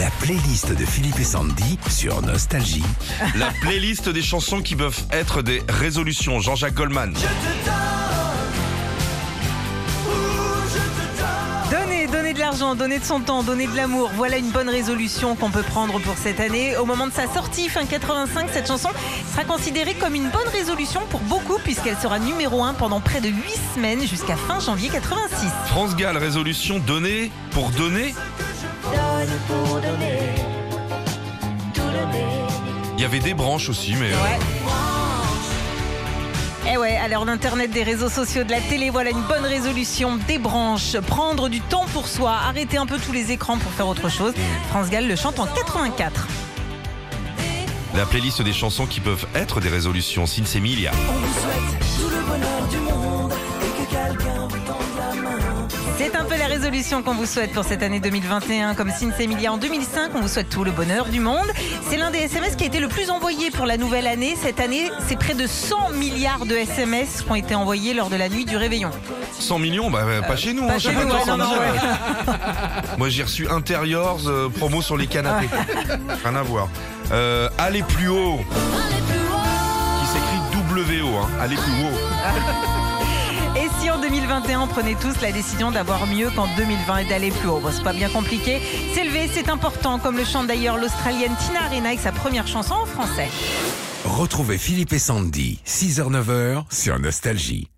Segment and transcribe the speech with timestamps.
[0.00, 2.82] La playlist de Philippe et Sandy sur Nostalgie.
[3.36, 6.40] La playlist des chansons qui peuvent être des résolutions.
[6.40, 7.14] Jean-Jacques Goldman.
[11.70, 14.10] Donner, donner de l'argent, donner de son temps, donner de l'amour.
[14.16, 16.76] Voilà une bonne résolution qu'on peut prendre pour cette année.
[16.76, 18.88] Au moment de sa sortie, fin 85, cette chanson
[19.30, 23.28] sera considérée comme une bonne résolution pour beaucoup puisqu'elle sera numéro 1 pendant près de
[23.28, 23.34] 8
[23.76, 25.46] semaines jusqu'à fin janvier 86.
[25.66, 28.12] France Gall, résolution donner pour donner.
[32.96, 34.12] Il y avait des branches aussi, mais.
[34.12, 34.38] euh, Ouais.
[36.72, 40.16] Eh ouais, à l'heure d'Internet, des réseaux sociaux, de la télé, voilà une bonne résolution.
[40.26, 43.86] Des branches, prendre du temps pour soi, arrêter un peu tous les écrans pour faire
[43.86, 44.32] autre chose.
[44.70, 46.26] France Gall le chante en 84.
[47.94, 50.24] La playlist des chansons qui peuvent être des résolutions.
[50.26, 50.90] Sins Emilia.
[55.96, 58.74] C'est un peu la résolution qu'on vous souhaite pour cette année 2021.
[58.74, 61.46] Comme Sins Emilia en 2005, on vous souhaite tout le bonheur du monde.
[61.88, 64.36] C'est l'un des SMS qui a été le plus envoyé pour la nouvelle année.
[64.40, 68.16] Cette année, c'est près de 100 milliards de SMS qui ont été envoyés lors de
[68.16, 68.90] la nuit du réveillon.
[69.38, 70.66] 100 millions, bah, euh, pas chez nous.
[70.66, 71.78] pas hein, chez je sais nous, pas ouais, toi, non, Sandy, non, ouais.
[72.28, 75.48] euh, Moi, j'ai reçu Interiors, euh, promo sur les canapés.
[76.24, 76.68] Rien à voir.
[77.12, 78.40] Euh, allez plus haut.
[80.00, 81.16] Qui s'écrit WO.
[81.18, 81.28] Hein.
[81.40, 82.80] Allez plus haut.
[84.34, 87.30] Et si en 2021 on prenait tous la décision d'avoir mieux qu'en 2020 et d'aller
[87.30, 88.60] plus haut c'est pas bien compliqué.
[88.92, 92.86] S'élever, c'est important, comme le chante d'ailleurs l'Australienne Tina Arena avec sa première chanson en
[92.86, 93.28] français.
[94.04, 97.68] Retrouvez Philippe et Sandy, 6h-9h sur Nostalgie.